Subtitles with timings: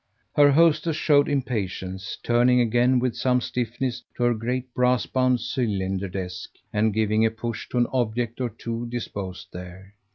[0.35, 6.07] Her hostess showed impatience, turning again with some stiffness to her great brass bound cylinder
[6.09, 9.93] desk and giving a push to an object or two disposed there.